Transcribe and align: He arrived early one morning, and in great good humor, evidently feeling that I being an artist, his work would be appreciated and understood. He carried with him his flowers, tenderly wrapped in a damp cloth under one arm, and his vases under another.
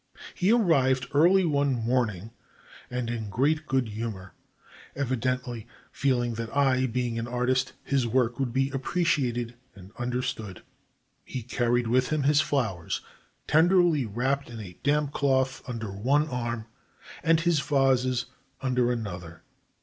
He 0.33 0.51
arrived 0.51 1.05
early 1.13 1.45
one 1.45 1.73
morning, 1.73 2.31
and 2.89 3.07
in 3.07 3.29
great 3.29 3.67
good 3.67 3.89
humor, 3.89 4.33
evidently 4.95 5.67
feeling 5.91 6.33
that 6.33 6.49
I 6.57 6.87
being 6.87 7.19
an 7.19 7.27
artist, 7.27 7.73
his 7.83 8.07
work 8.07 8.39
would 8.39 8.51
be 8.51 8.71
appreciated 8.71 9.53
and 9.75 9.91
understood. 9.99 10.63
He 11.23 11.43
carried 11.43 11.85
with 11.85 12.09
him 12.09 12.23
his 12.23 12.41
flowers, 12.41 13.01
tenderly 13.45 14.07
wrapped 14.07 14.49
in 14.49 14.59
a 14.59 14.79
damp 14.81 15.11
cloth 15.11 15.61
under 15.67 15.91
one 15.91 16.27
arm, 16.29 16.65
and 17.21 17.39
his 17.41 17.59
vases 17.59 18.25
under 18.59 18.91
another. 18.91 19.43